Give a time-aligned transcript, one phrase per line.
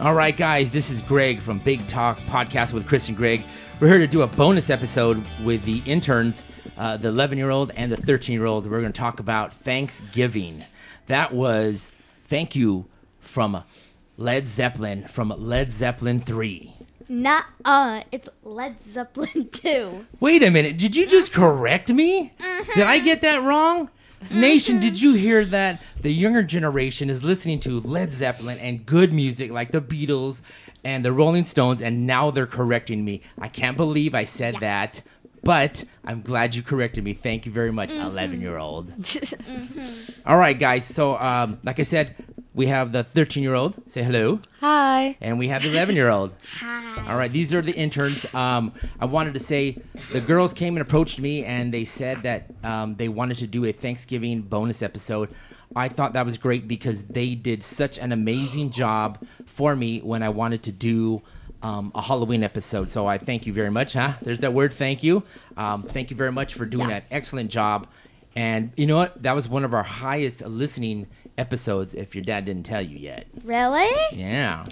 [0.00, 3.42] All right, guys, this is Greg from Big Talk Podcast with Chris and Greg.
[3.80, 6.42] We're here to do a bonus episode with the interns,
[6.78, 8.64] uh, the 11 year old and the 13 year old.
[8.64, 10.64] We're going to talk about Thanksgiving.
[11.06, 11.90] That was
[12.24, 12.86] thank you
[13.18, 13.62] from
[14.16, 16.72] Led Zeppelin, from Led Zeppelin 3.
[17.10, 20.06] Not uh, it's Led Zeppelin 2.
[20.18, 22.32] Wait a minute, did you just correct me?
[22.74, 23.90] Did I get that wrong?
[24.30, 25.06] Nation, did mm-hmm.
[25.06, 25.82] you hear that?
[26.00, 30.42] The younger generation is listening to Led Zeppelin and good music like the Beatles
[30.84, 33.22] and the Rolling Stones, and now they're correcting me.
[33.38, 34.60] I can't believe I said Yeah.
[34.60, 35.02] that,
[35.42, 37.12] but I'm glad you corrected me.
[37.12, 38.06] Thank you very much, mm-hmm.
[38.06, 38.92] 11 year old.
[39.00, 40.28] Mm-hmm.
[40.28, 40.84] All right, guys.
[40.84, 42.14] So, um, like I said,
[42.54, 43.80] we have the 13 year old.
[43.90, 44.40] Say hello.
[44.60, 45.16] Hi.
[45.20, 46.34] And we have the 11 year old.
[46.60, 47.10] Hi.
[47.10, 48.26] All right, these are the interns.
[48.34, 49.78] Um, I wanted to say
[50.12, 53.64] the girls came and approached me and they said that um, they wanted to do
[53.64, 55.30] a Thanksgiving bonus episode.
[55.76, 60.22] I thought that was great because they did such an amazing job for me when
[60.22, 61.22] I wanted to do
[61.62, 62.90] um, a Halloween episode.
[62.90, 63.92] So I thank you very much.
[63.92, 64.14] Huh?
[64.22, 64.74] There's that word.
[64.74, 65.22] Thank you.
[65.56, 67.86] Um, thank you very much for doing that excellent job.
[68.36, 69.22] And you know what?
[69.22, 71.94] That was one of our highest listening episodes.
[71.94, 73.26] If your dad didn't tell you yet.
[73.44, 73.90] Really?
[74.12, 74.64] Yeah.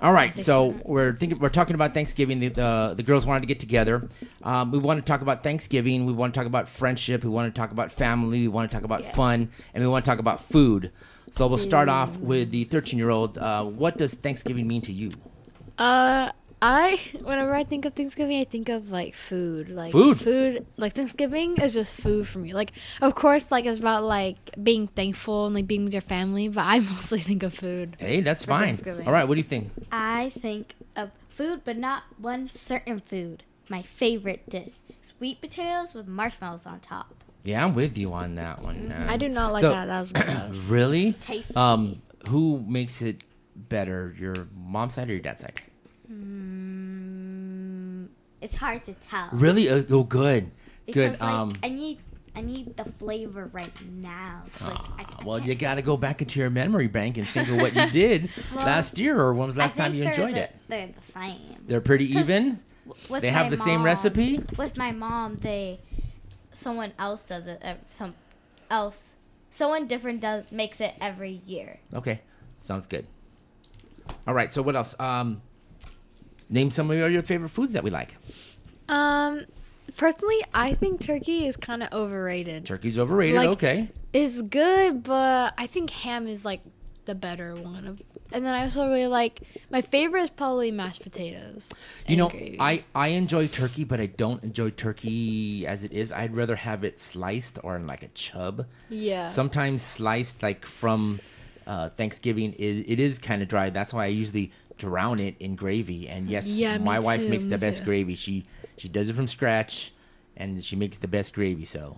[0.00, 0.38] All right.
[0.38, 2.40] So we're thinking we're talking about Thanksgiving.
[2.40, 4.08] The the, the girls wanted to get together.
[4.42, 6.04] Um, we want to talk about Thanksgiving.
[6.04, 7.24] We want to talk about friendship.
[7.24, 8.42] We want to talk about family.
[8.42, 10.92] We want to talk about fun, and we want to talk about food.
[11.30, 13.38] So we'll start off with the 13 year old.
[13.38, 15.10] Uh, what does Thanksgiving mean to you?
[15.78, 16.30] Uh,
[16.62, 20.18] I whenever I think of Thanksgiving, I think of like food, like Food?
[20.20, 22.54] Food, like Thanksgiving is just food for me.
[22.54, 26.48] Like, of course, like it's about like being thankful and like being with your family,
[26.48, 27.96] but I mostly think of food.
[28.00, 28.76] Hey, that's fine.
[29.06, 29.24] All right.
[29.28, 29.70] What do you think?
[29.92, 33.44] I think of food, but not one certain food.
[33.68, 37.12] My favorite dish: sweet potatoes with marshmallows on top.
[37.44, 38.88] Yeah, I'm with you on that one.
[38.88, 39.08] man.
[39.08, 39.86] I do not like So- that.
[39.86, 40.54] That was good.
[40.68, 41.12] Really?
[41.12, 41.54] Tasty.
[41.54, 43.22] Um, who makes it
[43.54, 45.60] better, your mom's side or your dad's side?
[46.76, 48.06] Mm,
[48.40, 49.28] it's hard to tell.
[49.32, 49.68] Really?
[49.68, 50.50] Uh, oh, good.
[50.86, 51.20] Because, Good.
[51.20, 51.98] Like, um, I need
[52.34, 54.42] I need the flavor right now.
[54.60, 57.16] Like, I, Ah, I well, can't- you got to go back into your memory bank
[57.16, 59.94] and think of what you did Well, last year, or when was the last time
[59.94, 60.54] you enjoyed the- it?
[60.68, 61.56] They're the same.
[61.66, 62.60] They're pretty even.
[63.10, 64.44] They have the same recipe.
[64.58, 65.80] With my mom, they
[66.54, 67.60] someone else does it.
[67.64, 68.14] Uh, some
[68.70, 69.08] else,
[69.50, 71.78] someone different does makes it every year.
[71.94, 72.20] Okay,
[72.60, 73.06] sounds good.
[74.26, 74.52] All right.
[74.52, 74.94] So what else?
[75.00, 75.40] Um,
[76.48, 78.16] name some of your favorite foods that we like.
[78.88, 79.42] Um,
[79.96, 82.66] personally, I think turkey is kind of overrated.
[82.66, 83.36] Turkey's overrated.
[83.36, 83.88] Like- okay.
[84.12, 86.62] It's good, but I think ham is like
[87.04, 87.86] the better one.
[87.86, 88.00] Of,
[88.32, 91.70] and then I also really like my favorite is probably mashed potatoes.
[92.08, 92.56] You know, gravy.
[92.58, 96.12] I I enjoy turkey, but I don't enjoy turkey as it is.
[96.12, 98.66] I'd rather have it sliced or in like a chub.
[98.88, 99.28] yeah.
[99.28, 101.20] sometimes sliced like from
[101.66, 103.68] uh, Thanksgiving is it is kind of dry.
[103.68, 106.08] That's why I usually drown it in gravy.
[106.08, 107.84] And yes, Yeah, my wife too, makes the best too.
[107.84, 108.14] gravy.
[108.14, 108.44] She
[108.76, 109.92] she does it from scratch,
[110.36, 111.64] and she makes the best gravy.
[111.64, 111.96] So,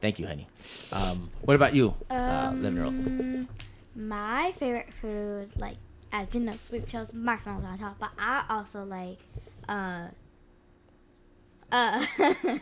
[0.00, 0.46] thank you, honey.
[0.92, 2.94] Um, what about you, uh, eleven year old?
[2.94, 3.48] Um,
[3.94, 5.76] my favorite food, like
[6.12, 7.98] as you know, sweet potatoes, marshmallows on top.
[7.98, 9.18] But I also like,
[9.68, 10.08] uh,
[11.72, 12.06] uh,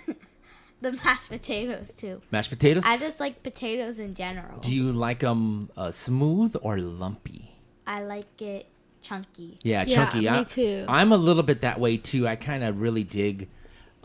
[0.80, 2.20] the mashed potatoes too.
[2.30, 2.84] Mashed potatoes.
[2.86, 4.58] I just like potatoes in general.
[4.60, 7.52] Do you like them uh, smooth or lumpy?
[7.86, 8.66] I like it
[9.06, 9.58] chunky.
[9.62, 10.20] Yeah, Yeah, chunky.
[10.20, 10.84] me I, too.
[10.88, 12.26] I'm a little bit that way too.
[12.26, 13.48] I kind of really dig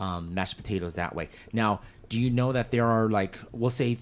[0.00, 1.28] um, mashed potatoes that way.
[1.52, 3.96] Now, do you know that there are like we'll say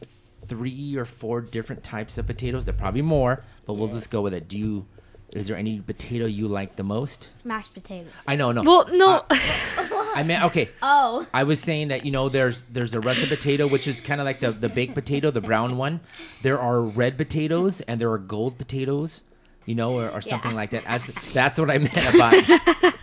[0.47, 2.65] three or four different types of potatoes?
[2.65, 4.49] There are probably more, but we'll just go with it.
[4.49, 4.87] Do you?
[5.33, 7.31] Is there any potato you like the most?
[7.44, 8.10] Mashed potatoes.
[8.27, 8.62] I know, no.
[8.62, 9.25] well, no.
[9.31, 10.69] I mean, okay.
[10.83, 14.21] Oh, I was saying that you know there's there's a russet potato which is kind
[14.21, 16.00] of like the the baked potato, the brown one.
[16.43, 19.22] There are red potatoes and there are gold potatoes,
[19.71, 20.57] you know, or, or something Yeah.
[20.63, 20.84] like that.
[20.84, 22.34] That's, that's what I meant about.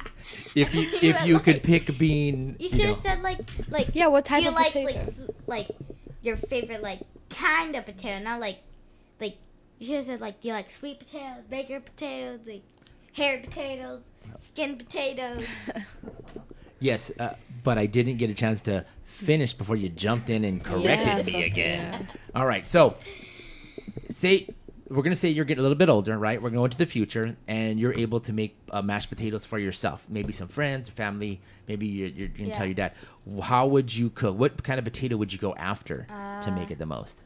[0.56, 3.88] if you if you could pick bean, you you should know, have said like like.
[3.94, 5.34] yeah, what type do you of like potato?
[5.48, 5.68] like like
[6.22, 8.60] your favorite like kind of potato, not like
[9.22, 9.38] like
[9.80, 12.64] you should have said like do you like sweet potatoes, baked potatoes, like
[13.14, 14.02] haired potatoes,
[14.44, 15.46] skin potatoes.
[16.80, 20.64] yes, uh, but I didn't get a chance to finish before you jumped in and
[20.64, 22.08] corrected Yeah, me so- again.
[22.36, 22.98] All right, so
[24.10, 24.48] say
[24.90, 26.42] we're gonna say you're getting a little bit older, right?
[26.42, 30.06] We're going to the future, and you're able to make uh, mashed potatoes for yourself.
[30.10, 31.42] Maybe some friends, family.
[31.68, 32.94] Maybe you're, you're gonna tell your dad.
[33.44, 34.38] How would you cook?
[34.38, 36.06] What kind of potato would you go after
[36.44, 37.22] to make Uh, it the most?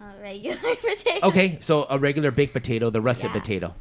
[0.00, 1.26] A regular potato.
[1.28, 3.40] Okay, so a regular baked potato, the russet Yeah.
[3.40, 3.74] potato.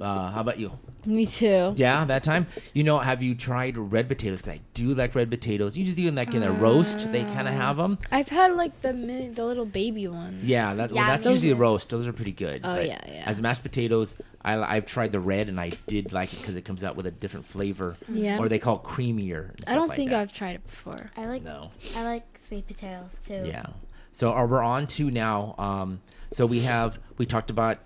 [0.00, 0.72] Uh, how about you?
[1.06, 1.72] Me too.
[1.76, 2.46] Yeah, that time.
[2.72, 4.40] You know, have you tried red potatoes?
[4.42, 5.76] Because I do like red potatoes.
[5.76, 7.12] You just do them like in a roast.
[7.12, 7.98] They kind of have them.
[8.10, 10.42] I've had like the mini, the little baby ones.
[10.44, 11.90] Yeah, that, well, Yeah, that's those usually a roast.
[11.90, 12.62] Those are pretty good.
[12.64, 13.22] Oh, but yeah, yeah.
[13.26, 16.62] As mashed potatoes, I, I've tried the red and I did like it because it
[16.64, 17.96] comes out with a different flavor.
[18.08, 18.38] Yeah.
[18.38, 19.50] Or they call it creamier.
[19.50, 20.20] and I don't like think that.
[20.20, 21.10] I've tried it before.
[21.16, 21.70] I like No.
[21.96, 23.42] I like sweet potatoes too.
[23.44, 23.66] Yeah.
[24.12, 25.54] So are we're on to now.
[25.58, 26.00] Um,
[26.30, 27.78] so we have we talked about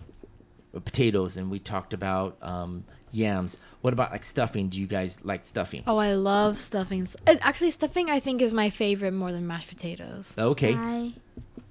[0.81, 3.59] potatoes and we talked about um, yams.
[3.81, 4.69] What about like stuffing?
[4.69, 5.83] Do you guys like stuffing?
[5.87, 7.07] Oh, I love stuffing.
[7.27, 10.35] Uh, Actually, stuffing I think is my favorite more than mashed potatoes.
[10.37, 10.75] Okay.
[10.75, 11.15] I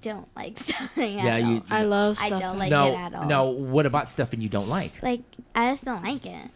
[0.02, 1.18] don't like stuffing.
[1.18, 1.62] Yeah, at you- all.
[1.70, 2.46] I love I stuffing.
[2.46, 3.26] don't like no, it at all.
[3.26, 3.44] no.
[3.50, 5.02] What about stuffing you don't like?
[5.02, 5.20] Like
[5.54, 6.50] I just don't like it.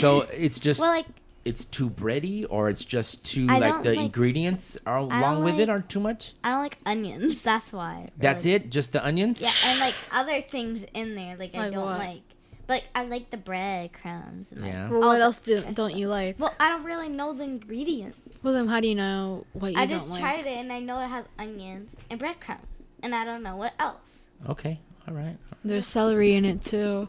[0.00, 1.06] So it's just well, like
[1.44, 5.54] it's too bready, or it's just too I like the like- ingredients are along with
[5.58, 6.32] it like- are too much.
[6.42, 7.42] I don't like onions.
[7.42, 8.08] That's why.
[8.16, 8.56] That's really.
[8.56, 8.70] it.
[8.70, 9.40] Just the onions.
[9.40, 11.98] Yeah, and like other things in there, like, I don't what?
[11.98, 12.22] like.
[12.66, 14.50] But like, I like the breadcrumbs.
[14.52, 14.88] And, like, Yeah.
[14.88, 16.38] Well, what else do, don't you like?
[16.40, 18.18] Well, I don't really know the ingredients.
[18.42, 20.20] Well, then how do you know what you I don't just like?
[20.20, 22.66] tried it and I know it has onions and breadcrumbs,
[23.02, 24.24] and I don't know what else.
[24.48, 24.80] Okay.
[25.06, 25.36] All right.
[25.62, 27.08] There's celery in it too.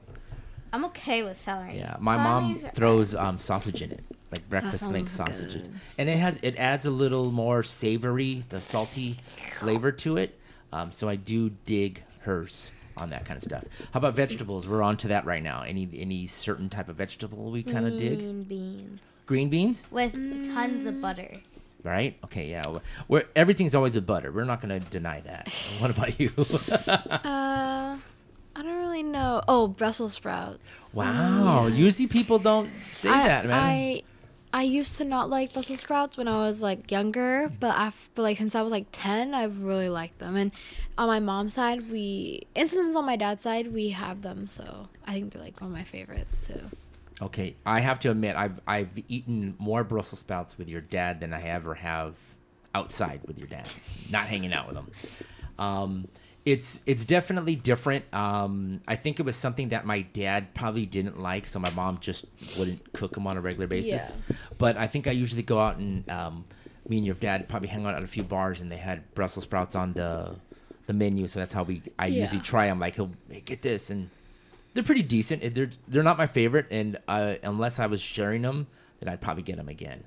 [0.74, 1.78] I'm okay with celery.
[1.78, 4.04] Yeah, my Celery mom throws um, sausage in it,
[4.36, 5.74] like breakfast link sausages, good.
[5.98, 9.20] and it has it adds a little more savory, the salty
[9.56, 10.40] flavor to it.
[10.72, 13.64] Um, so I do dig hers on that kind of stuff.
[13.92, 14.68] How about vegetables?
[14.68, 15.62] We're on to that right now.
[15.62, 18.20] Any any certain type of vegetable we kind of dig?
[18.20, 20.14] Green beans Green beans, with
[20.54, 21.38] tons of butter.
[21.84, 22.16] right?
[22.26, 22.62] Okay, yeah.
[23.08, 24.32] We're everything's always with butter.
[24.32, 25.48] We're not going to deny that.
[25.80, 26.32] what about you?
[26.38, 27.98] Uh,
[28.58, 29.42] I don't really know.
[29.48, 30.92] Oh, Brussels sprouts.
[30.94, 31.68] wow.
[31.68, 31.76] Yeah.
[31.76, 33.54] Usually people don't say I, that, man.
[33.60, 34.04] I
[34.56, 38.22] I used to not like Brussels sprouts when I was like younger, but af but
[38.22, 40.38] like since I was like ten, I've really liked them.
[40.38, 40.54] And
[40.98, 44.48] on my mom's side, we and sometimes on my dad's side, we have them.
[44.48, 46.62] So I think they're like one of my favorites too.
[47.22, 51.34] Okay, I have to admit I've I've eaten more Brussels sprouts with your dad than
[51.34, 52.16] I ever have
[52.74, 53.70] outside with your dad,
[54.10, 54.92] not hanging out with him.
[55.60, 56.08] Um,
[56.46, 58.06] it's it's definitely different.
[58.14, 61.98] Um, I think it was something that my dad probably didn't like, so my mom
[62.00, 62.26] just
[62.58, 64.14] wouldn't cook them on a regular basis.
[64.30, 64.36] Yeah.
[64.58, 66.46] But I think I usually go out and um,
[66.88, 69.44] me and your dad probably hang out at a few bars, and they had Brussels
[69.44, 70.36] sprouts on the
[70.86, 72.80] the menu, so that's how we I usually try them.
[72.80, 74.12] Like he'll hey, get this and
[74.76, 75.56] they're pretty decent.
[75.56, 78.68] They're they're not my favorite, and uh, unless I was sharing them,
[79.00, 80.04] then I'd probably get them again.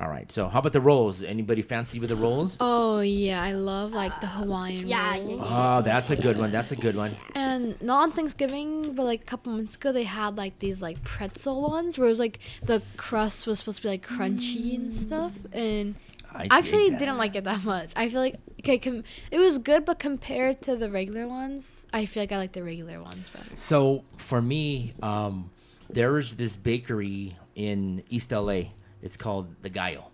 [0.00, 0.30] All right.
[0.32, 1.22] So how about the rolls?
[1.22, 2.56] Anybody fancy with the rolls?
[2.58, 5.50] Oh yeah, I love like the Hawaiian yeah, yeah, rolls.
[5.50, 5.78] yeah.
[5.78, 6.50] Oh, that's a good one.
[6.50, 7.16] That's a good one.
[7.34, 11.04] And not on Thanksgiving, but like a couple months ago, they had like these like
[11.04, 14.94] pretzel ones where it was like the crust was supposed to be like crunchy and
[14.94, 15.32] stuff.
[15.52, 15.96] And
[16.32, 17.90] I I actually dig didn't like it that much.
[17.94, 22.06] I feel like okay, com- it was good, but compared to the regular ones, I
[22.06, 23.54] feel like I like the regular ones better.
[23.54, 25.50] So for me, um,
[25.90, 28.62] there is this bakery in East LA.
[29.02, 30.08] It's called the Gallo,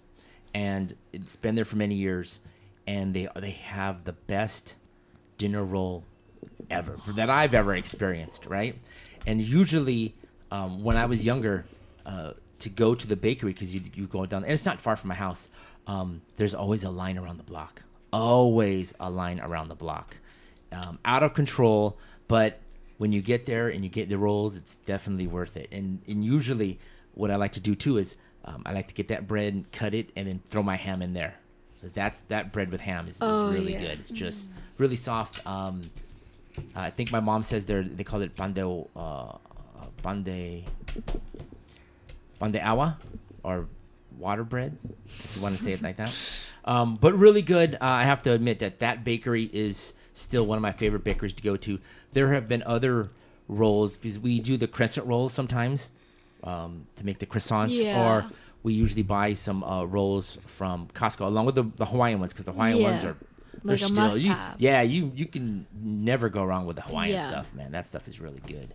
[0.54, 2.40] and it's been there for many years.
[2.86, 4.76] And they they have the best
[5.38, 6.04] dinner roll
[6.70, 8.46] ever that I've ever experienced.
[8.46, 8.76] Right,
[9.26, 10.14] and usually
[10.50, 11.66] um, when I was younger,
[12.04, 14.96] uh, to go to the bakery because you you go down and it's not far
[14.96, 15.48] from my house.
[15.86, 17.82] Um, there's always a line around the block.
[18.12, 20.18] Always a line around the block
[20.72, 21.98] um, out of control.
[22.28, 22.60] But
[22.98, 25.68] when you get there and you get the rolls, it's definitely worth it.
[25.70, 26.78] And and usually,
[27.14, 28.16] what I like to do too is
[28.46, 31.02] um, I like to get that bread and cut it and then throw my ham
[31.02, 31.34] in there.
[31.80, 33.80] 'Cause That's that bread with ham is, is Oh, really yeah.
[33.80, 33.98] good.
[34.00, 34.48] It's just
[34.78, 35.44] really soft.
[35.46, 35.90] Um,
[36.74, 38.58] I think my mom says they they call it bande
[38.96, 39.32] uh,
[40.02, 40.64] bande
[42.40, 42.98] pan de agua
[43.42, 43.66] or
[44.18, 44.76] water bread
[45.18, 46.14] if you want to say it like that
[46.64, 50.56] um, but really good uh, i have to admit that that bakery is still one
[50.56, 51.78] of my favorite bakeries to go to
[52.12, 53.10] there have been other
[53.48, 55.88] rolls because we do the crescent rolls sometimes
[56.44, 58.00] um, to make the croissants Yeah.
[58.26, 58.30] or
[58.62, 62.44] we usually buy some uh, rolls from costco along with the, the hawaiian ones because
[62.46, 63.10] the hawaiian ones Yeah.
[63.10, 63.16] are
[63.64, 67.14] they're Like a still you, yeah you you can never go wrong with the hawaiian
[67.16, 67.28] Yeah.
[67.30, 68.68] stuff man that stuff is really good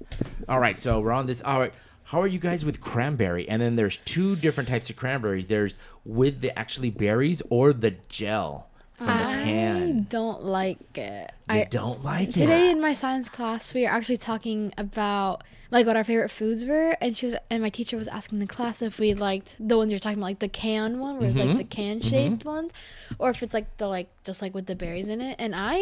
[0.49, 1.73] all right so we're on this all right
[2.05, 5.77] how are you guys with cranberry and then there's two different types of cranberries there's
[6.03, 8.69] with the actually berries or the gel
[9.05, 11.31] from the I don't like it.
[11.49, 15.43] you I don't like it Today in my science class, we were actually talking about
[15.69, 18.45] like what our favorite foods were, and she was and my teacher was asking the
[18.47, 21.37] class if we liked the ones you're talking about, like the can one, where it's
[21.37, 21.47] Mm-hmm.
[21.49, 22.71] like the can shaped ones,
[23.19, 25.37] or if it's like the like just like with the berries in it.
[25.39, 25.75] And I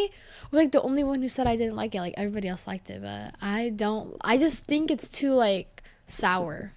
[0.51, 2.01] was like the only one who said I didn't like it.
[2.01, 4.15] Like everybody else liked it, but I don't.
[4.21, 6.71] I just think it's too like sour.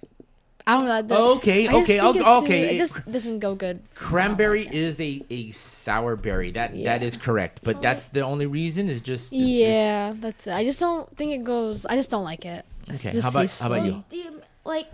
[0.65, 1.01] I don't know.
[1.01, 3.53] the- Okay, I just okay, think I'll- it's too- okay, It it- just doesn't go
[3.55, 3.81] good.
[3.83, 3.85] for me.
[3.85, 4.75] I don't cranberry like it.
[4.75, 7.03] is a, a sour berry that that Yeah.
[7.03, 10.53] is correct but that's the only reason is just it's just- Yeah, that's it.
[10.53, 11.85] I just don't think it goes.
[11.85, 12.63] I just don't like it.
[12.89, 13.11] Okay.
[13.11, 13.91] Just How about how about you?
[13.91, 14.03] slow.
[14.09, 14.87] Do you like?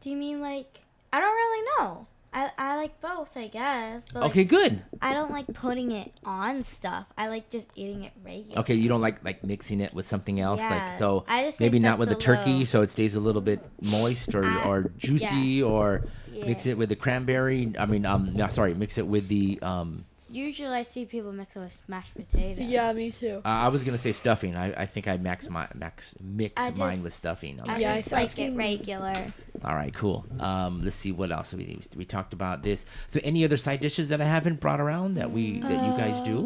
[0.00, 0.70] Do you mean like?
[1.12, 2.06] I don't really know.
[2.36, 4.02] I, I like both, I guess.
[4.12, 4.82] But like, Okay, good.
[5.00, 7.06] I don't like putting it on stuff.
[7.16, 8.60] I like just eating it regular.
[8.60, 11.78] Okay, you don't like like mixing it with something else, like so I just maybe
[11.78, 14.90] not with the turkey, little- so it stays a little bit moist or I- or
[14.98, 17.72] juicy, or mix it with the cranberry.
[17.78, 20.04] I mean, um, no, sorry, mix it with the um.
[20.28, 22.66] Usually, I see people mix it with mashed potatoes.
[22.66, 23.40] Yeah, me too.
[23.44, 24.56] Uh, I was gonna say stuffing.
[24.56, 27.60] I, I think I max my max mix I mine just- with stuffing.
[27.60, 27.80] I Okay.
[27.82, 29.32] Yeah, I just saw- I've like it seen- regular.
[29.64, 30.24] All right, cool.
[30.38, 32.86] Um, let's see what else we we talked about this.
[33.08, 36.20] So, any other side dishes that I haven't brought around that we that you guys
[36.22, 36.38] do?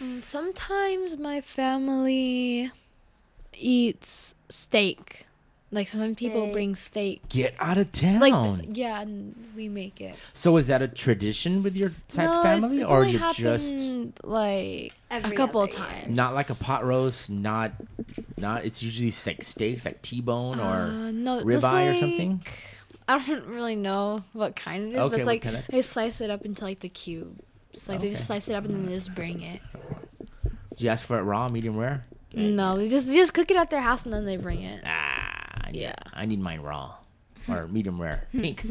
[0.00, 2.70] Um, Sometimes my family
[3.56, 5.26] eats steak.
[5.74, 7.28] Like sometimes people bring steak.
[7.28, 8.20] Get out of town.
[8.20, 10.14] Like yeah, and we make it.
[10.32, 13.18] so, is that a tradition with your side no, family, it's, it's or only you
[13.18, 15.86] happened just like Every a couple other of year.
[15.88, 16.14] times.
[16.14, 17.28] not like a pot roast?
[17.28, 17.72] Not,
[18.36, 18.64] not.
[18.64, 22.44] It's usually like steaks, like T-bone or Uh, no, just ribeye or something.
[23.08, 25.82] I don't really know what kind it is, Okay, but it's like kind of- they
[25.82, 27.38] slice it up into like the cube.
[27.72, 29.60] It's like they just slice it up and then they just bring it.
[30.76, 32.04] Do you ask for it raw, medium rare?
[32.32, 34.82] No, they just they just cook it at their house and then they bring it.
[34.84, 35.03] Ah, I
[35.74, 35.94] need, Yeah.
[36.14, 36.94] I need mine raw
[37.48, 38.64] or medium rare, pink.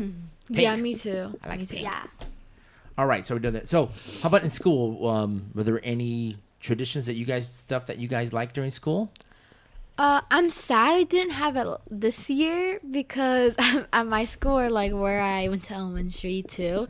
[0.50, 1.38] Yeah, me too.
[1.44, 1.76] I like me too.
[1.78, 1.86] pink.
[1.88, 2.04] Yeah.
[2.98, 3.68] All right, so we done that.
[3.68, 3.90] So,
[4.22, 5.08] how about in school?
[5.08, 9.12] Um, were there any traditions that you guys stuff that you guys like during school?
[9.98, 13.56] Uh, I'm sad I didn't have it this year because
[13.94, 16.88] at my school, or like where I went to elementary too,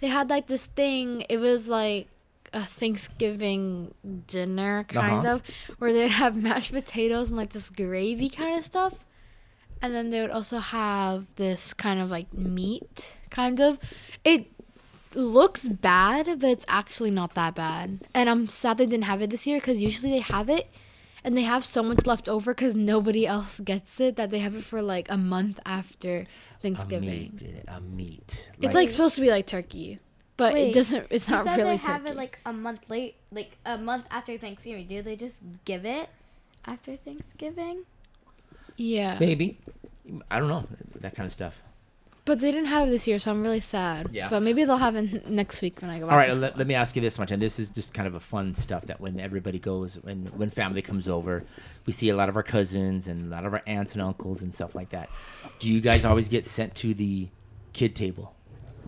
[0.00, 1.24] they had like this thing.
[1.28, 2.08] It was like
[2.52, 3.92] a Thanksgiving
[4.28, 5.34] dinner kind Uh-huh.
[5.36, 5.42] of,
[5.78, 9.04] where they'd have mashed potatoes and like this gravy kind of stuff,
[9.84, 13.78] and then they would also have this kind of like meat kind of.
[14.24, 14.46] It
[15.14, 18.00] looks bad, but it's actually not that bad.
[18.14, 20.70] And I'm sad they didn't have it this year because usually they have it
[21.22, 24.54] and they have so much left over because nobody else gets it that they have
[24.56, 26.26] it for like a month after
[26.62, 27.54] thanksgiving A Thanksgiving.
[27.54, 27.64] meat.
[27.68, 28.50] A meat.
[28.62, 29.98] It's like supposed to be like turkey,
[30.38, 31.06] but Wait, it doesn't.
[31.10, 32.10] It's You not said really they have turkey.
[32.12, 34.86] it like a month late, like a month after Thanksgiving.
[34.88, 36.08] Do they just give it
[36.66, 37.84] after Thanksgiving?
[38.76, 39.58] Yeah, maybe.
[40.30, 40.66] I don't know
[41.00, 41.60] that kind of stuff.
[42.26, 44.08] but they didn't have it this year, so I'm really sad.
[44.12, 44.28] Yeah.
[44.28, 46.12] But maybe they'll have it next week when I go back.
[46.12, 48.14] All right, let, let me ask you this much, and this is just kind of
[48.14, 51.44] a fun stuff that when everybody goes, when when family comes over,
[51.86, 54.42] we see a lot of our cousins and a lot of our aunts and uncles
[54.42, 55.08] and stuff like that.
[55.58, 57.28] Do you guys always get sent to the
[57.72, 58.34] kid table?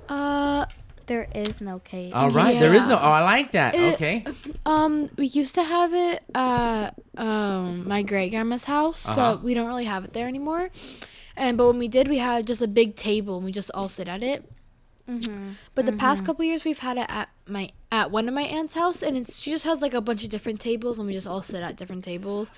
[0.09, 0.66] Uh,
[1.07, 2.13] There is no cake.
[2.15, 2.97] All right, there is no.
[2.97, 3.75] Oh, I like that.
[3.75, 4.25] It- okay.
[4.67, 9.17] um, we used to have it at um my great grandma's house, Uh-huh.
[9.37, 10.71] but we don't really have it there anymore.
[11.37, 13.89] And but when we did, we had just a big table and we just all
[13.89, 14.51] sit at it.
[15.09, 15.51] Mm-hmm.
[15.77, 18.75] But the past couple years, we've had it at my at one of my aunt's
[18.75, 21.27] house, and it's she just has like a bunch of different tables, and we just
[21.29, 22.51] all sit at different tables.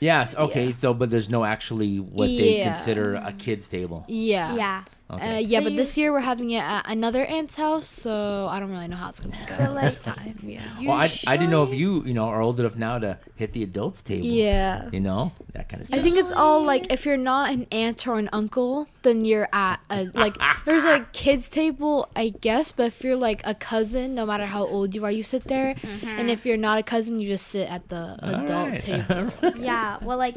[0.00, 0.34] Yes.
[0.34, 0.66] Okay.
[0.66, 0.72] Yeah.
[0.72, 4.04] So, but there's no actually what they consider a kid's table.
[4.08, 4.54] Yeah.
[4.54, 4.84] Yeah.
[5.14, 5.36] Okay.
[5.36, 8.46] Uh, yeah, So but you- this year we're having it at another aunt's house, so
[8.50, 10.38] I don't really know how it's gonna go But, like, this time.
[10.42, 10.60] Yeah.
[10.80, 13.52] well, I, I didn't know if you you know are old enough now to hit
[13.52, 14.26] the adults table.
[14.26, 14.88] Yeah.
[14.92, 15.98] You know that kind of stuff.
[15.98, 19.48] I think it's all like if you're not an aunt or an uncle, then you're
[19.52, 22.72] at a like there's a kids table, I guess.
[22.72, 25.74] But if you're like a cousin, no matter how old you are, you sit there.
[26.04, 28.80] And if you're not a cousin, you just sit at the All adult right.
[28.80, 29.32] table.
[29.56, 29.98] Yeah.
[30.02, 30.36] Well, like,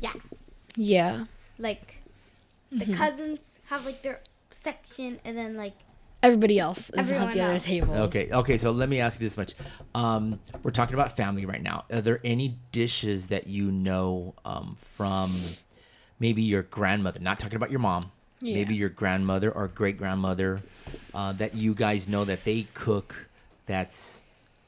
[0.00, 0.12] yeah,
[0.76, 1.24] Yeah,
[1.58, 1.96] like
[2.70, 2.94] the Mm-hmm.
[2.94, 5.74] cousins have like their section, and then like
[6.22, 7.64] everybody else is Everyone at the other else.
[7.64, 7.94] table.
[7.94, 8.56] Okay, okay.
[8.58, 9.54] So let me ask you this much:
[9.94, 11.84] um, We're talking about family right now.
[11.92, 15.32] Are there any dishes that you know um, from
[16.18, 17.20] maybe your grandmother?
[17.20, 18.12] Not talking about your mom.
[18.42, 18.54] Yeah.
[18.54, 20.62] Maybe your grandmother or great grandmother
[21.12, 23.28] uh, that you guys know that they cook.
[23.66, 24.22] That's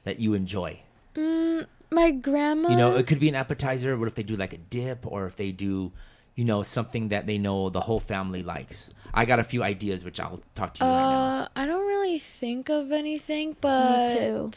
[0.04, 0.80] that you enjoy.
[1.14, 2.68] Mm, my grandma.
[2.70, 3.96] You know, it could be an appetizer.
[3.96, 5.90] What if they do like a dip, or if they do,
[6.34, 8.90] you know, something that they know the whole family likes?
[9.14, 11.22] I got a few ideas, which I'll talk to you right now.
[11.24, 14.50] Uh, I don't really think of anything, but too.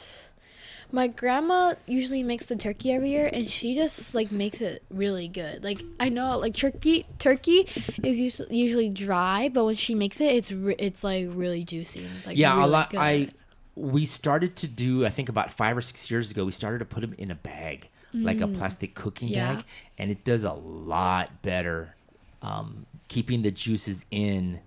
[0.91, 5.27] my grandma usually makes the turkey every year, and she just like makes it really
[5.27, 5.63] good.
[5.63, 7.67] Like I know, like turkey, turkey
[8.01, 12.05] is us- usually dry, but when she makes it, it's re- it's like really juicy.
[12.05, 12.91] And it's like yeah, a really lot.
[12.91, 12.99] Good.
[12.99, 13.29] I
[13.75, 15.05] we started to do.
[15.05, 17.35] I think about five or six years ago, we started to put them in a
[17.35, 17.89] bag,
[18.23, 19.31] like a plastic cooking Mm.
[19.31, 19.55] Yeah.
[19.55, 19.65] bag,
[19.97, 21.95] and it does a lot better,
[22.41, 24.59] um, keeping the juices in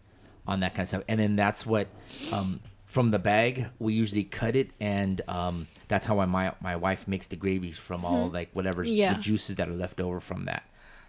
[0.46, 1.02] on that kind of stuff.
[1.08, 1.88] And then that's what
[2.32, 7.06] um, from the bag we usually cut it, and um, that's how my my wife
[7.08, 8.82] makes the gravy from all like whatever.
[8.82, 9.14] Yeah.
[9.14, 10.62] the juices that are left over from that.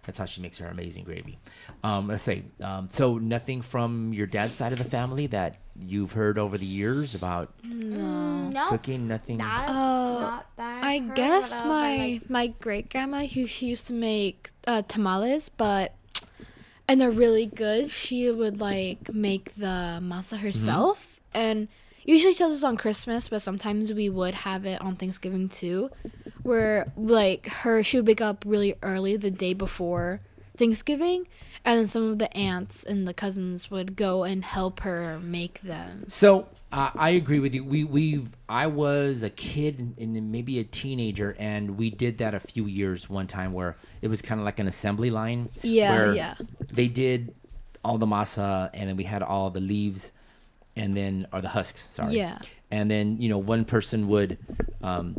[0.06, 1.38] That's how she makes her amazing gravy.
[1.84, 6.12] Um, let's say, um, so nothing from your dad's side of the family that you've
[6.12, 9.06] heard over the years about no, cooking.
[9.08, 9.38] Nothing.
[9.38, 9.72] not, Uh,
[10.20, 10.84] not that.
[10.84, 14.82] I I heard guess my like- my great grandma who she used to make uh,
[14.82, 15.94] tamales, but
[16.88, 17.90] and they're really good.
[17.90, 21.68] She would like make the masa herself, and
[22.10, 25.90] usually does this on Christmas, but sometimes we would have it on Thanksgiving too,
[26.42, 30.20] where like her she would wake up really early the day before
[30.56, 31.26] Thanksgiving,
[31.64, 35.60] and then some of the aunts and the cousins would go and help her make
[35.62, 36.04] them.
[36.08, 37.64] So uh, I agree with you.
[37.64, 42.40] We we I was a kid and, maybe a teenager, and we did that a
[42.40, 45.48] few years one time where it was kind of like an assembly line.
[45.62, 46.34] Yeah, where yeah.
[46.70, 47.34] They did
[47.84, 50.12] all the masa, and then we had all the leaves,
[50.80, 51.88] and then or the husks.
[51.92, 52.16] Sorry.
[52.16, 52.38] Yeah.
[52.70, 54.38] And then you know one person would
[54.82, 55.16] um,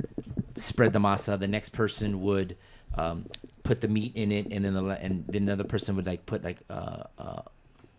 [0.58, 2.58] spread the masa, the next person would
[2.96, 3.26] um,
[3.64, 6.26] put the meat in it, and then the and then the other person would like
[6.26, 7.42] put like uh, uh,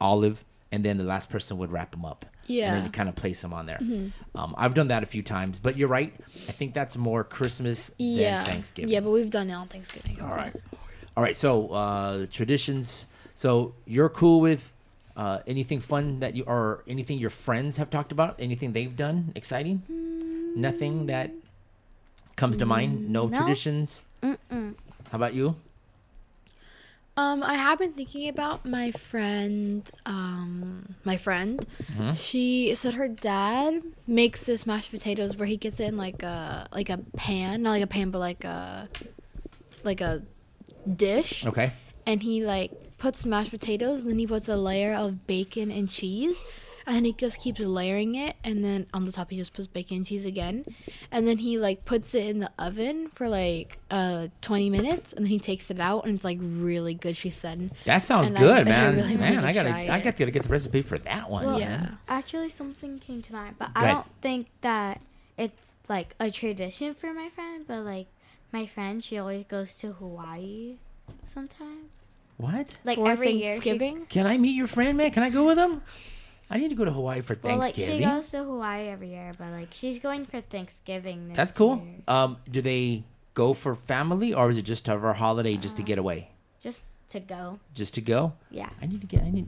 [0.00, 2.26] olive, and then the last person would wrap them up.
[2.46, 2.74] Yeah.
[2.74, 3.78] And then kind of place them on there.
[4.34, 6.12] Um, I've done that a few times, but you're right.
[6.48, 8.90] I think that's more Christmas Yeah, than Thanksgiving.
[8.90, 10.20] Yeah, but we've done it on Thanksgiving.
[10.20, 10.52] All right.
[11.16, 11.36] All right.
[11.36, 13.06] So uh, traditions.
[13.36, 14.72] So you're cool with
[15.16, 18.36] uh, anything fun that you or anything your friends have talked about?
[18.40, 19.82] Anything they've done exciting?
[20.56, 21.30] Nothing that
[22.36, 23.10] comes to mind.
[23.10, 23.38] No, no.
[23.38, 24.02] traditions.
[24.22, 24.74] Mm-mm.
[25.10, 25.56] How about you?
[27.14, 29.88] Um, I have been thinking about my friend.
[30.06, 31.64] Um, my friend.
[31.94, 32.16] Mhm.
[32.16, 36.68] She said her dad makes this mashed potatoes where he gets it in like a
[36.72, 38.88] like a pan, not like a pan, but like a
[39.84, 40.22] like a
[40.96, 41.72] dish, Okay.
[42.06, 45.90] and he like puts mashed potatoes, and then he puts a layer of bacon and
[45.90, 46.38] cheese.
[46.84, 49.98] And he just keeps layering it, and then on the top he just puts bacon
[49.98, 50.64] and cheese again,
[51.12, 55.24] and then he like puts it in the oven for like uh 20 minutes, and
[55.24, 57.16] then he takes it out, and it's like really good.
[57.16, 58.96] She said, That sounds And good, I man.
[58.96, 61.46] really man, wanted I gotta, try I got to get the recipe for that one.
[61.46, 61.68] Well, Yeah.
[61.68, 61.98] man.
[62.08, 63.94] Actually, something came to mind, but Go I ahead.
[63.98, 65.00] don't think that
[65.38, 67.64] it's like a tradition for my friend.
[67.64, 68.08] But like
[68.52, 70.78] my friend, she always goes to Hawaii
[71.24, 72.01] sometimes.
[72.42, 72.76] What?
[72.84, 74.06] Like for every year, she, Thanksgiving.
[74.06, 75.10] Can I meet your friend, man?
[75.12, 75.82] Can I go with him?
[76.50, 78.00] I need to go to Hawaii for well, like Thanksgiving.
[78.00, 81.28] she goes to Hawaii every year, but like she's going for Thanksgiving.
[81.28, 81.76] This That's cool.
[81.76, 85.76] year, Um, do they go for family or is it just for a holiday just
[85.76, 86.28] to get away?
[86.60, 87.58] just to go.
[87.74, 88.32] Just to go?
[88.50, 88.70] Yeah.
[88.80, 89.22] I need to get.
[89.22, 89.46] I need.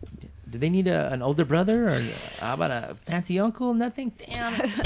[0.48, 2.00] Do they need a, an older brother or
[2.40, 3.74] how about a fancy uncle?
[3.74, 4.12] Nothing.
[4.26, 4.70] Damn.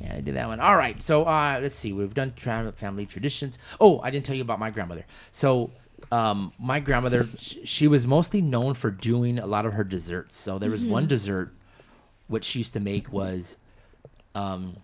[0.00, 0.60] Yeah, I did that one.
[0.60, 1.02] All right.
[1.02, 1.92] So uh, let's see.
[1.92, 3.58] We've done tra- family traditions.
[3.80, 5.04] Oh, I didn't tell you about my grandmother.
[5.32, 5.72] So
[6.10, 10.36] um, my grandmother, she was mostly known for doing a lot of her desserts.
[10.36, 11.52] So there was one dessert,
[12.26, 13.56] what she used to make was,
[14.34, 14.76] um,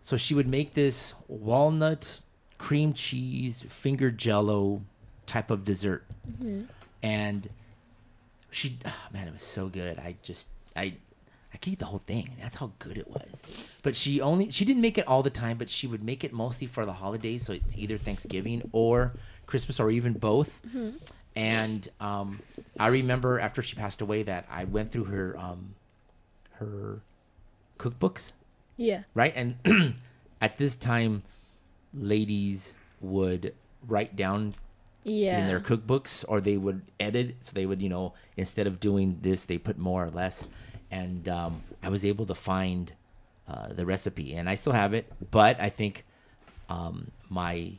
[0.00, 2.22] so she would make this walnut
[2.58, 4.82] cream cheese finger jello
[5.26, 6.04] type of dessert,
[7.02, 7.48] and
[8.50, 9.98] she, oh, man, it was so good.
[9.98, 10.94] I just, I,
[11.54, 12.30] I could eat the whole thing.
[12.40, 13.28] That's how good it was.
[13.82, 16.32] But she only, she didn't make it all the time, but she would make it
[16.32, 17.44] mostly for the holidays.
[17.44, 19.12] So it's either Thanksgiving or
[19.50, 20.60] Christmas or even both.
[21.36, 22.40] And um,
[22.78, 25.74] I remember after she passed away that I went through her, um,
[26.58, 27.00] her
[27.78, 28.32] cookbooks
[28.76, 29.02] Yeah.
[29.14, 29.32] right?
[29.36, 29.56] And
[30.40, 31.22] at this time,
[31.94, 33.54] ladies would
[33.86, 34.54] write down
[35.04, 35.38] Yeah.
[35.38, 37.36] in their cookbooks or they would edit.
[37.40, 40.46] So they would, you know, instead of doing this, they put more or less.
[40.90, 42.92] And um, I was able to find
[43.48, 45.10] uh, the recipe, and I still have it.
[45.30, 46.04] But I think
[46.68, 47.72] um, my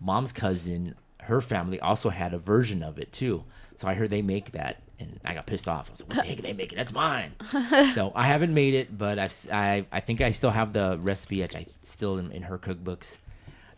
[0.00, 3.44] mom's cousin, her family also had a version of it too.
[3.76, 5.88] So I heard they make that, and I got pissed off.
[5.88, 6.76] I was like, "What the heck they making?
[6.76, 7.32] That's mine."
[7.94, 11.40] so I haven't made it, but I've I I think I still have the recipe,
[11.42, 13.18] which I still in, in her cookbooks.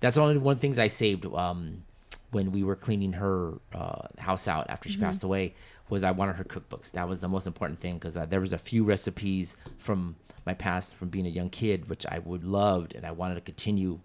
[0.01, 1.85] That's only one of the things I saved um,
[2.31, 5.55] when we were cleaning her uh, house out after she passed away.
[5.89, 6.91] Was I wanted her cookbooks.
[6.91, 10.53] That was the most important thing because uh, there was a few recipes from my
[10.53, 14.01] past from being a young kid, which I would loved, and I wanted to continue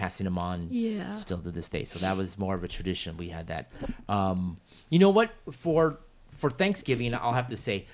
[0.00, 1.14] passing them on Yeah.
[1.16, 1.84] still to this day.
[1.84, 3.18] So that was more of a tradition.
[3.18, 3.70] We had that.
[4.08, 4.56] Um,
[4.88, 5.30] you know what?
[5.52, 5.98] For
[6.30, 7.84] for Thanksgiving, I'll have to say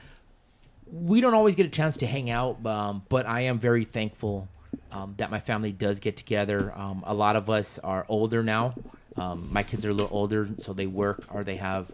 [0.90, 4.47] we don't always get a chance to hang out, um, but I am very thankful
[4.92, 6.73] um, that my family does get together.
[6.77, 8.75] Um, a lot of us are older now.
[9.16, 11.90] Um, my kids are a little older, so they work or they have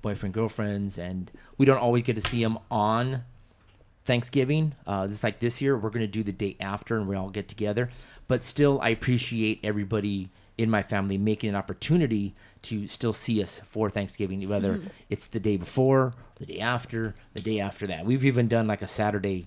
[0.00, 3.24] boyfriend girlfriends, and we don't always get to see them on
[4.04, 4.74] Thanksgiving.
[4.86, 7.48] Uh, just like this year, we're gonna do the day after, and we all get
[7.48, 7.90] together.
[8.28, 13.60] But still, I appreciate everybody in my family making an opportunity to still see us
[13.66, 18.04] for Thanksgiving, whether it's the day before, the day after, the day after that.
[18.04, 19.46] We've even done like a Saturday.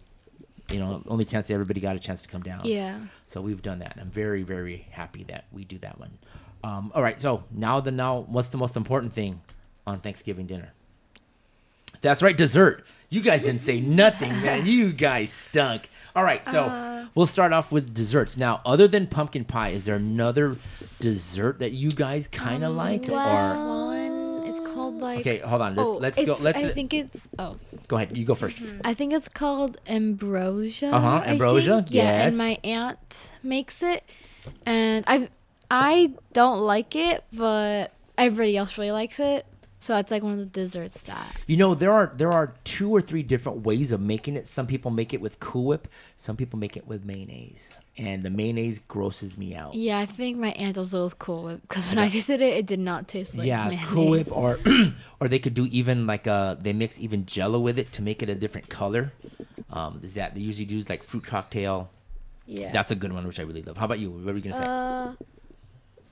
[0.72, 2.62] You know, only chance that everybody got a chance to come down.
[2.64, 3.00] Yeah.
[3.28, 3.98] So we've done that.
[4.02, 6.18] I'm very, very happy that we do that one.
[6.64, 7.20] Um, all right.
[7.22, 9.42] So now the now, what's the most important thing
[9.86, 10.74] on Thanksgiving dinner?
[12.04, 12.86] That's right, dessert.
[13.10, 14.66] You guys didn't say nothing, man.
[14.66, 15.90] You guys stunk.
[16.16, 16.48] All right.
[16.48, 18.38] So Uh, we'll start off with desserts.
[18.38, 20.58] Now, other than pumpkin pie, is there another
[21.00, 23.06] dessert that you guys kind of like?
[23.06, 24.44] There's Or one.
[24.46, 25.20] It's called like.
[25.22, 25.76] okay, hold on.
[25.76, 26.38] Let's, Oh, let's go.
[26.42, 27.30] Let's I think it's.
[27.40, 27.56] Oh,
[27.88, 28.16] go ahead.
[28.16, 30.92] You go 1st I think it's called ambrosia.
[30.92, 31.92] Uh-huh, ambrosia, think.
[31.92, 32.22] Yeah, yes.
[32.28, 34.04] and my aunt makes it,
[34.66, 35.30] and I,
[35.72, 39.46] I don't like it, but everybody else really likes it.
[39.84, 41.36] So it's like one of the desserts that.
[41.46, 44.48] You know, there are there are two or three different ways of making it.
[44.48, 45.90] Some people make it with Cool Whip.
[46.16, 49.74] Some people make it with mayonnaise, and the mayonnaise grosses me out.
[49.74, 52.54] Yeah, I think my aunt was a little cool with because when I tasted it,
[52.56, 53.90] it did not taste like yeah, mayonnaise.
[53.90, 54.58] Cool Whip, or
[55.20, 58.24] or they could do even like uh they mix even Jello with it to make
[58.24, 59.12] it a different color.
[59.70, 61.90] Um, is that they usually do like fruit cocktail?
[62.46, 62.72] Yeah.
[62.72, 63.76] That's a good one, which I really love.
[63.76, 64.12] How about you?
[64.12, 64.66] What were you gonna say?
[64.66, 65.12] Uh,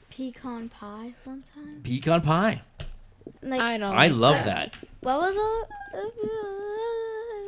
[0.10, 1.80] pecan pie one time.
[1.84, 2.64] Pecan pie.
[3.42, 3.94] Like I don't.
[3.94, 4.74] I like love that.
[4.74, 4.76] that.
[5.02, 5.68] what was it?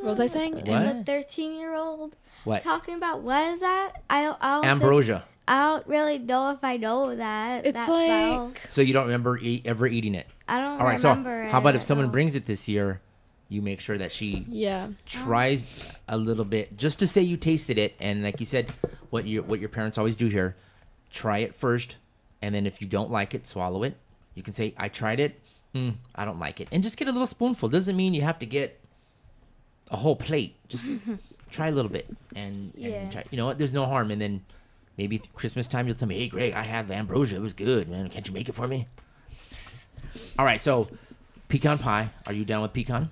[0.02, 0.56] What was I saying?
[0.56, 0.66] What?
[0.66, 2.62] The thirteen-year-old What?
[2.64, 4.02] talking about what is that?
[4.10, 4.20] I.
[4.42, 5.24] I don't think- Ambrosia.
[5.48, 7.66] I don't really know if I know that.
[7.66, 8.46] It's that well.
[8.48, 10.26] like So you don't remember e- ever eating it?
[10.48, 11.00] I don't All right.
[11.00, 12.12] So how about it if someone at all.
[12.14, 13.02] brings it this year,
[13.50, 14.88] you make sure that she yeah.
[15.06, 18.72] tries a little bit just to say you tasted it and like you said
[19.10, 20.56] what your what your parents always do here
[21.12, 21.98] try it first
[22.42, 23.96] and then if you don't like it swallow it
[24.34, 25.40] you can say i tried it
[25.76, 26.68] mm, i don't like it.
[26.72, 27.70] And just get a little spoonful.
[27.70, 28.80] Doesn't mean you have to get
[29.92, 30.56] a whole plate.
[30.68, 30.86] Just
[31.52, 32.90] try a little bit and, Yeah.
[33.02, 33.58] and try, you know what?
[33.58, 34.12] There's no harm.
[34.12, 34.46] And then
[34.98, 37.38] maybe christmas time you'll tell me hey greg i had the ambrosia.
[37.38, 38.10] It was good man.
[38.10, 38.88] Can't you make it for me?
[40.40, 40.60] All right.
[40.62, 40.88] So
[41.50, 42.10] pecan pie.
[42.28, 43.10] Are you down with pecan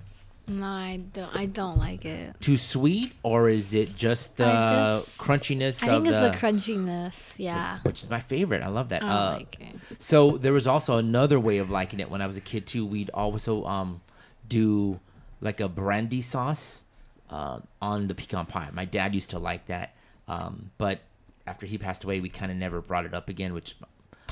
[0.48, 1.36] No, I don't.
[1.36, 2.34] I don't like it.
[2.40, 7.34] too sweet, or is it just the just- crunchiness I think it's the, the crunchiness.
[7.38, 7.78] Yeah.
[7.82, 8.62] which is my favorite.
[8.62, 9.02] I love that.
[9.04, 9.76] I Uh, like it.
[10.02, 12.84] so there was also another way of liking it when I was a kid too.
[12.84, 14.00] We'd also um
[14.48, 14.98] do
[15.40, 16.82] like a brandy sauce
[17.30, 18.68] uh, on the pecan pie.
[18.72, 19.94] My dad used to like that,
[20.28, 21.00] um, but
[21.46, 23.54] after he passed away, we kind of never brought it up again.
[23.54, 23.76] Which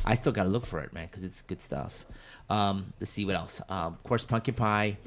[0.04, 2.04] I still got to look for it, man, because it's good stuff.
[2.48, 3.60] Um, let's see what else.
[3.68, 4.98] Um, of course, pumpkin pie.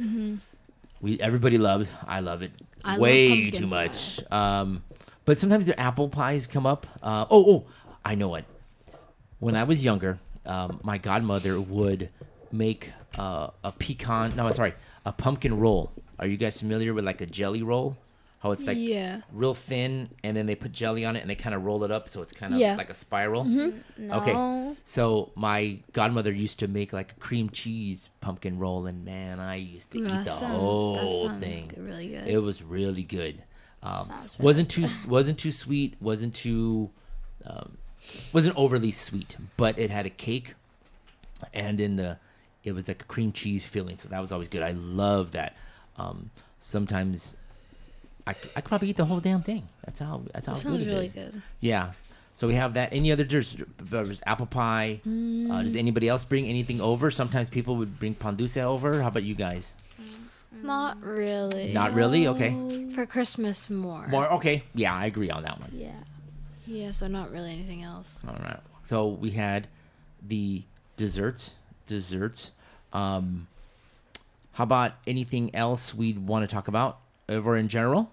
[1.04, 1.92] We everybody loves.
[2.08, 4.20] I love it I love way pumpkin too much.
[4.32, 4.84] Um,
[5.26, 6.88] but sometimes their apple pies come up.
[7.04, 7.66] Uh, oh, oh,
[8.06, 8.46] I know what.
[9.40, 12.10] When I was younger, um, my godmother would
[12.54, 14.38] make uh, a pecan.
[14.38, 15.92] No, sorry, a pumpkin roll.
[16.20, 17.98] Are you guys familiar with like a jelly roll?
[18.44, 19.22] How it's like yeah.
[19.32, 21.92] real thin, and then they put jelly on it, and they kind of roll it
[21.92, 22.76] up, so it's kind of Yeah.
[22.76, 23.46] like a spiral.
[23.46, 23.74] No.
[24.16, 24.76] Okay.
[24.84, 29.56] So my godmother used to make like a cream cheese pumpkin roll, and man, I
[29.56, 31.72] used to Ooh, eat that the sound- that whole sounds thing.
[31.78, 32.28] really good.
[32.28, 33.44] It was really good.
[33.82, 35.96] Um, really wasn't too wasn't too sweet.
[36.02, 36.90] Wasn't too
[37.46, 37.78] um,
[38.34, 40.56] wasn't overly sweet, but it had a cake,
[41.54, 42.18] and in the
[42.66, 43.98] it was like a cream cheese filling.
[43.98, 44.64] So that was always good.
[44.64, 45.56] I love that.
[45.96, 47.36] Um, sometimes
[48.26, 49.68] I, I could probably eat the whole damn thing.
[49.86, 51.14] That's how that's how That good it really is.
[51.14, 51.42] good.
[51.60, 51.92] Yeah.
[52.36, 52.92] So we have that.
[52.94, 54.22] Any other desserts?
[54.26, 55.02] Apple pie.
[55.06, 55.64] Uh, Mm.
[55.64, 57.12] does anybody else bring anything over?
[57.12, 59.02] Sometimes people would bring pan dulce over.
[59.02, 59.74] How about you guys?
[60.64, 61.74] Not really.
[61.74, 62.28] Not really.
[62.28, 62.90] Okay.
[62.96, 64.08] For Christmas more.
[64.08, 64.32] More.
[64.34, 64.64] Okay.
[64.74, 65.72] Yeah, I agree on that one.
[65.74, 65.92] Yeah.
[66.66, 68.20] Yeah, so not really anything else.
[68.28, 68.60] All right.
[68.86, 69.68] So we had
[70.26, 70.64] the
[70.98, 71.52] desserts.
[71.86, 72.52] Desserts.
[72.94, 73.48] Um,
[74.54, 78.12] how about anything else we'd want to talk about over in general?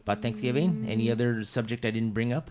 [0.00, 0.86] About Thanksgiving?
[0.88, 1.12] Any mm.
[1.12, 2.50] other subject I didn't bring up?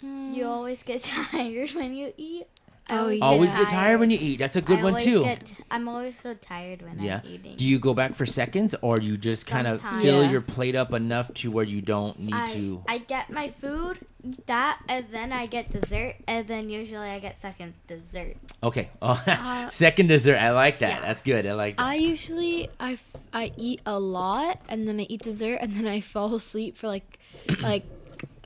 [0.00, 2.46] You always get tired when you eat.
[2.90, 3.24] I Oh, yeah.
[3.24, 4.38] Always get tired when you eat.
[4.38, 5.22] That's a good I one too.
[5.22, 7.20] get- I'm always so tired when Yeah.
[7.24, 7.56] I'm eating.
[7.56, 10.30] Do you go back for seconds, or you just kind of fill Yeah.
[10.30, 12.82] your plate up enough to where you don't need I, to?
[12.88, 14.00] I get my food,
[14.46, 18.36] that, and then I get dessert, and then usually I get second dessert.
[18.62, 18.90] Okay.
[19.00, 20.36] Oh, Uh, second dessert.
[20.36, 21.00] I like that.
[21.00, 21.06] yeah.
[21.06, 21.46] That's good.
[21.46, 21.82] I like that.
[21.84, 25.86] I usually I, f- I eat a lot and then I eat dessert and then
[25.86, 27.18] I fall asleep for like
[27.60, 27.84] like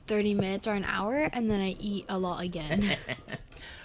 [0.07, 2.95] 30 minutes or an hour and then I eat a lot again.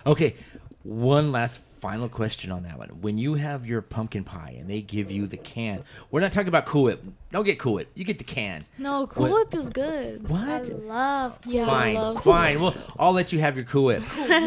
[0.07, 0.35] Okay,
[0.83, 2.89] one last final question on that one.
[3.01, 5.83] When you have your pumpkin pie and they give you the can,
[6.13, 7.05] we're not talking about Cool Whip.
[7.33, 7.91] Don't get Cool Whip.
[7.95, 8.65] You get the can.
[8.79, 9.51] no, Cool What?
[9.53, 10.25] Whip is good.
[10.27, 10.69] I What?
[10.85, 11.39] love.
[11.45, 12.61] Yeah, fine, I love fine.
[12.61, 14.03] Well, I'll let you have your Cool Whip.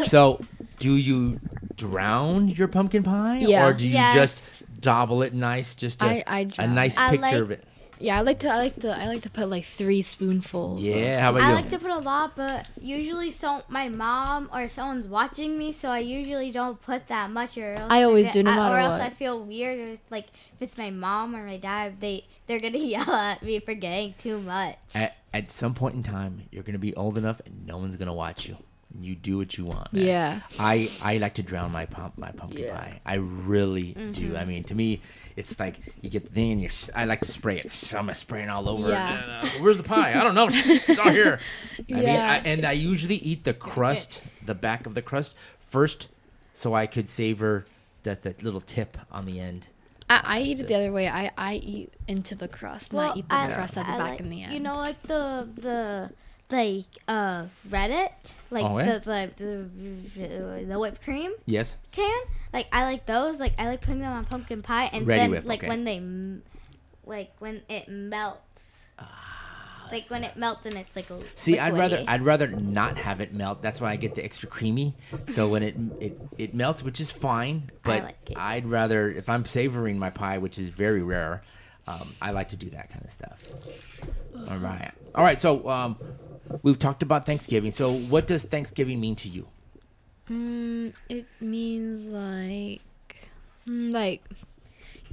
[0.08, 0.44] so,
[0.80, 1.40] do you
[1.76, 3.68] drown your pumpkin pie, Yeah.
[3.68, 4.14] or do you Yes.
[4.16, 4.44] just
[4.80, 7.64] dobble it nice, just a, I- I nice I picture like- of it?
[8.00, 10.82] Yeah, I like to I like to I like to put like 3 spoonfuls.
[10.82, 11.22] Yeah.
[11.22, 11.56] How about I you?
[11.56, 15.90] like to put a lot, but usually so my mom or someone's watching me, so
[15.90, 17.58] I usually don't put that much.
[17.58, 19.02] Or else I always get- do, no I- matter Or else what.
[19.02, 19.80] I feel weird.
[19.80, 23.60] Or like if it's my mom or my dad, they they're gonna yell at me
[23.60, 24.78] for getting too much.
[24.94, 28.14] at, at some point in time, you're gonna be old enough and no one's gonna
[28.14, 28.58] watch you.
[29.02, 29.92] You do what you want.
[29.94, 30.06] man.
[30.06, 30.40] Yeah.
[30.60, 32.78] I I like to drown my pump my pumpkin Yeah.
[32.78, 33.02] pie.
[33.06, 34.38] I really do.
[34.38, 35.02] I mean, to me,
[35.36, 36.68] it's like you get the thing and you.
[36.68, 37.72] s- I like to spray it.
[37.72, 38.90] So I'm spraying all over.
[38.90, 39.22] Yeah.
[39.42, 40.20] And, uh, where's the pie?
[40.20, 40.48] I don't know.
[40.52, 41.40] It's all here.
[41.90, 42.42] I mean, Yeah.
[42.44, 46.08] I, and I usually eat the crust, the back of the crust first,
[46.54, 47.66] so I could savor
[48.04, 49.68] that that little tip on the end.
[50.10, 51.08] I, I eat it the other way.
[51.10, 54.10] I, I eat into the crust, not eat the I- crust at the I back
[54.12, 54.54] like- in the end.
[54.54, 56.12] You know, like the the
[56.52, 58.12] like uh Reddit,
[58.52, 59.00] like Oh, yeah?
[59.00, 59.70] the, like the
[60.68, 61.78] the whipped cream Yes.
[61.92, 62.18] can.
[62.54, 63.40] Like I like those.
[63.40, 65.68] Like I like putting them on pumpkin pie, and Ready then Whip, like okay.
[65.68, 66.02] when they,
[67.06, 68.86] like when it melts.
[69.92, 72.04] like when it melts and it's like a Ah, See, I'd rather.
[72.08, 73.62] I'd rather not have it melt.
[73.62, 74.96] That's why I get the extra creamy.
[75.30, 78.16] So when it it, it melts, which is fine, but like.
[78.36, 81.44] I'd rather if I'm savoring my pie, which is very rare,
[81.88, 83.40] um, I like to do that kind of stuff.
[84.50, 85.38] All right, all right.
[85.38, 85.98] So um,
[86.64, 87.72] we've talked about Thanksgiving.
[87.72, 89.48] So what does Thanksgiving mean to you?
[90.30, 92.82] Mm, it means like,
[93.68, 94.24] mm, like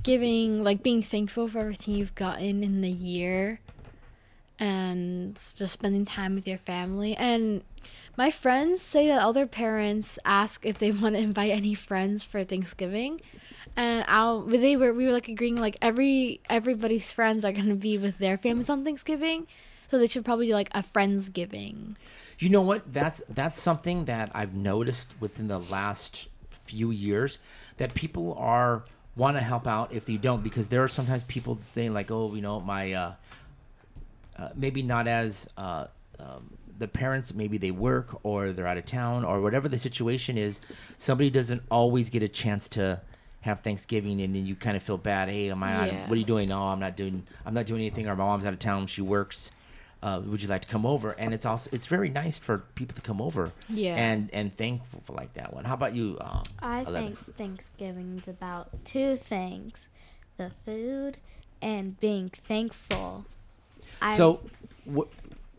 [0.02, 3.60] giving, like being thankful for everything you've gotten in the year,
[4.58, 7.16] and just spending time with your family.
[7.16, 7.62] And
[8.16, 12.24] my friends say that all their parents ask if they want to invite any friends
[12.24, 13.20] for Thanksgiving.
[13.76, 17.96] And I'll they were we were like agreeing like every everybody's friends are gonna be
[17.96, 19.46] with their families on Thanksgiving,
[19.92, 21.96] so they should probably do like a friendsgiving.
[22.38, 22.90] You know what?
[22.90, 27.36] That's that's something that I've noticed within the last few years
[27.76, 28.84] that people are
[29.16, 32.34] want to help out if they don't because there are sometimes people saying like, oh,
[32.34, 33.12] you know, my uh,
[34.38, 38.86] uh, maybe not as uh, um, the parents maybe they work or they're out of
[38.86, 40.58] town or whatever the situation is.
[40.96, 43.02] Somebody doesn't always get a chance to
[43.42, 45.28] have Thanksgiving and then you kind of feel bad.
[45.28, 45.88] Hey, am I?
[45.88, 46.08] Yeah.
[46.08, 46.48] what are you doing?
[46.48, 47.24] No, I'm not doing.
[47.44, 48.08] I'm not doing anything.
[48.08, 48.86] Or my mom's out of town.
[48.86, 49.50] She works.
[50.02, 51.12] Uh, would you like to come over?
[51.12, 53.52] And it's also it's very nice for people to come over.
[53.68, 53.94] Yeah.
[53.94, 55.64] And and thankful for like that one.
[55.64, 56.18] How about you?
[56.20, 57.16] Um, I 11?
[57.16, 59.86] think Thanksgiving's about two things:
[60.38, 61.18] the food
[61.60, 63.26] and being thankful.
[64.00, 64.40] I, So,
[64.92, 65.06] wh-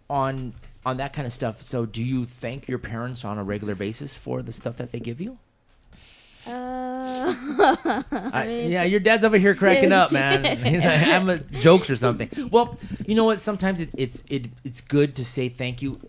[0.10, 0.54] on
[0.86, 1.64] on that kind of stuff.
[1.64, 5.00] So, do you thank your parents on a regular basis for the stuff that they
[5.00, 5.38] give you?
[6.48, 7.34] Uh,
[8.12, 10.46] I, mean, yeah, your dad's over here cracking up, man.
[11.14, 12.30] I'm a jokes or something.
[12.52, 13.40] Well, you know what?
[13.40, 16.00] Sometimes it, it's it it's good to say thank you,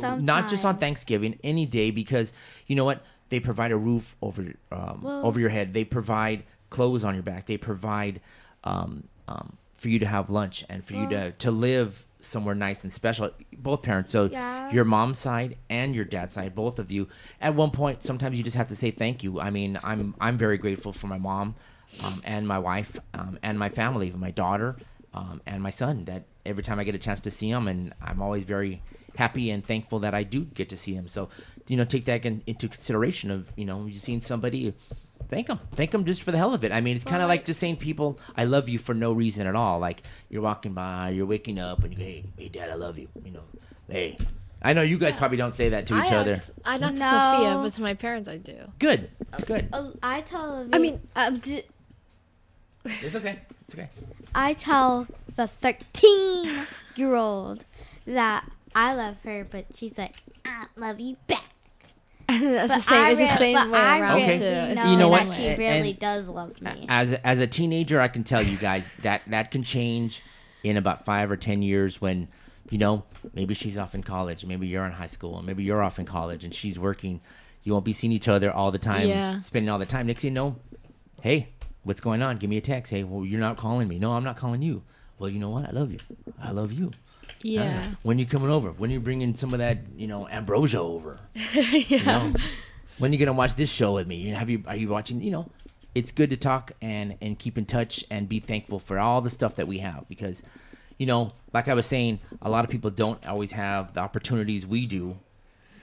[0.00, 2.32] not just on Thanksgiving, any day, because
[2.66, 3.04] you know what?
[3.28, 5.74] They provide a roof over um, Well- over your head.
[5.74, 7.46] They provide clothes on your back.
[7.46, 8.20] They provide
[8.64, 12.82] um, um, for you to have lunch and for you to to live somewhere nice
[12.82, 13.30] and special.
[13.56, 14.10] Both parents.
[14.10, 14.70] So Yeah.
[14.70, 17.08] your mom's side and your dad's side, both of you.
[17.40, 19.40] At one point, sometimes you just have to say thank you.
[19.40, 21.54] I mean, I'm I'm very grateful for my mom,
[22.04, 24.76] um, and my wife, um, and my family, my daughter,
[25.14, 26.04] um, and my son.
[26.06, 28.82] That every time I get a chance to see them, and I'm always very
[29.16, 31.06] happy and thankful that I do get to see them.
[31.06, 31.28] So,
[31.68, 34.74] you know, take that in, into consideration of you know you've seen somebody.
[35.28, 35.60] Thank them.
[35.74, 36.72] Thank them just for the hell of it.
[36.72, 39.12] I mean, it's kind of like like- just saying people, I love you for no
[39.12, 39.78] reason at all.
[39.78, 42.98] Like you're walking by, you're waking up, and you go, hey, hey, dad, I love
[42.98, 43.08] you.
[43.24, 43.42] You know,
[43.88, 44.16] hey.
[44.64, 46.34] I know you guys probably don't say that to each I other.
[46.34, 47.10] act- I not to No.
[47.10, 48.56] Sophia, but to my parents I do.
[48.78, 49.10] Good,
[49.46, 49.68] good.
[49.72, 50.68] uh, I tell.
[50.72, 51.64] I mean- um, j-
[52.84, 53.40] It's okay.
[53.66, 53.88] It's okay.
[54.34, 55.06] I tell
[55.36, 57.64] the 13 year old
[58.06, 61.44] that I love her, but she's like, I love you back.
[62.42, 63.04] it's But the same.
[63.04, 64.74] I It's the same but way I around really too.
[64.74, 65.28] Know You know what?
[65.28, 66.86] she really And- does love me.
[66.88, 70.22] As a, as a teenager, I can tell you guys that that can change
[70.62, 72.28] in about five or ten years when,
[72.70, 75.82] you know, maybe she's off in college, maybe you're in high school, and maybe you're
[75.82, 77.20] off in college and she's working.
[77.64, 79.38] You won't be seeing each other all the time, Yeah.
[79.40, 80.06] spending all the time.
[80.08, 80.56] Next thing you know,
[81.22, 81.48] hey,
[81.84, 82.38] what's going on?
[82.38, 82.90] Give me a text.
[82.92, 83.98] Hey, well, you're not calling me.
[83.98, 84.82] No, I'm not calling you.
[85.18, 85.68] Well, you know what?
[85.68, 85.98] I love you.
[86.42, 86.90] I love you.
[87.42, 87.84] Yeah.
[87.88, 88.70] Ah, When you coming over?
[88.72, 91.18] When you bringing some of that, you know, ambrosia over?
[91.54, 91.62] yeah.
[91.88, 92.34] You know,
[92.98, 94.16] when you gonna watch this show with me?
[94.16, 95.20] You Have you are you watching?
[95.22, 95.50] You know,
[95.94, 99.30] it's good to talk and and keep in touch and be thankful for all the
[99.30, 100.42] stuff that we have because,
[100.98, 104.66] you know, like I was saying, a lot of people don't always have the opportunities
[104.66, 105.16] we do.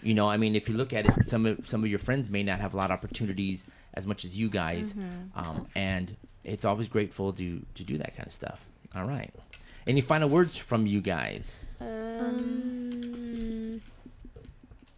[0.02, 2.30] You know, I mean, if you look at it, some of some of your friends
[2.30, 4.96] may not have a lot of opportunities as much as you guys,
[5.36, 8.66] um, and it's always grateful to to do that kind of stuff.
[8.96, 9.34] All right.
[9.90, 11.66] Any final words from you guys?
[11.82, 13.82] Um,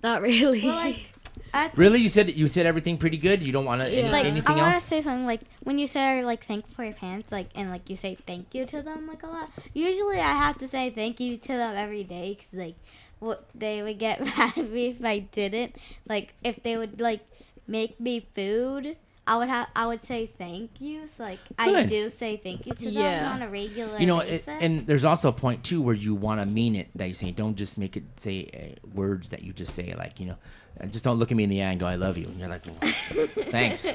[0.04, 0.66] not really.
[0.66, 1.06] Well, like,
[1.54, 3.42] I Really, you said you said everything pretty good.
[3.42, 4.12] You don't want to Yeah.
[4.12, 4.84] like anything I want else?
[4.84, 7.90] to say something like when you say like thankful for your parents like and like
[7.90, 9.50] you say thank you to them like a lot.
[9.74, 12.76] Usually I have to say thank you to them every day because like
[13.20, 15.78] what they would get mad at me if I didn't.
[16.06, 17.22] Like if they would like
[17.66, 21.08] make me food I would have I would say thank you.
[21.08, 23.32] So like I do say thank you to them Yeah.
[23.32, 26.40] on a regular you know, it, and there's also a point too where you want
[26.42, 26.90] to mean it.
[26.96, 28.50] That you say, don't just make it say
[28.84, 30.36] uh, words that you just say like you know,
[30.82, 32.40] uh, just don't look at me in the eye and go, "I love you," and
[32.40, 33.86] you're like, well, "Thanks."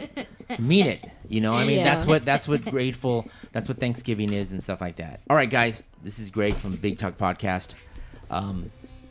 [0.61, 1.05] mean it.
[1.29, 3.29] You know, I mean, that's what that's what grateful.
[3.53, 5.21] That's what Thanksgiving is and stuff like that.
[5.29, 7.75] All right, guys, this is Greg from Big Talk Podcast.
[8.31, 8.71] Um,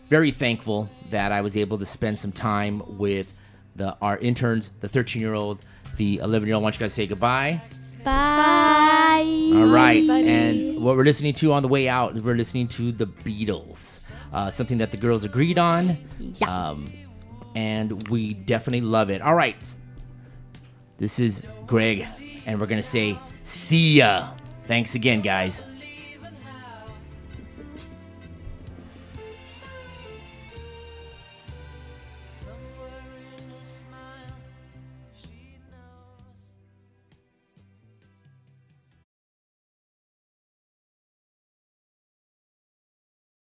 [0.09, 3.37] very thankful that I was able to spend some time with
[3.75, 5.59] the our interns, the 13 year old,
[5.97, 6.63] the 11 year old.
[6.63, 7.61] Why don't you guys say goodbye?
[8.03, 9.51] Bye.
[9.55, 13.07] All right, and what we're listening to on the way out, we're listening to the
[13.07, 16.69] Beatles, uh, something that the girls agreed on, Yeah.
[16.69, 16.85] um,
[17.55, 19.21] and we definitely love it.
[19.21, 19.55] All right,
[20.97, 22.05] this is Greg,
[22.45, 24.29] and we're gonna say see ya.
[24.67, 25.63] Thanks again, guys.